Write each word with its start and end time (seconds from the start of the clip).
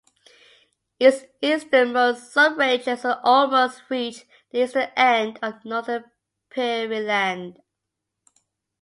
Its 0.99 1.25
easternmost 1.43 2.33
subranges 2.35 3.05
almost 3.23 3.83
reach 3.87 4.25
the 4.49 4.63
eastern 4.63 4.89
end 4.95 5.37
of 5.43 5.63
northern 5.63 6.05
Peary 6.49 7.01
Land. 7.01 7.61